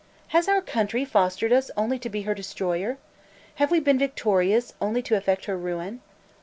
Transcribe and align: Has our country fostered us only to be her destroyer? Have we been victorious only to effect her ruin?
Has 0.29 0.47
our 0.49 0.63
country 0.63 1.05
fostered 1.05 1.53
us 1.53 1.69
only 1.77 1.99
to 1.99 2.09
be 2.09 2.23
her 2.23 2.33
destroyer? 2.33 2.97
Have 3.57 3.69
we 3.69 3.79
been 3.79 3.99
victorious 3.99 4.73
only 4.81 5.03
to 5.03 5.15
effect 5.15 5.45
her 5.45 5.55
ruin? 5.55 6.01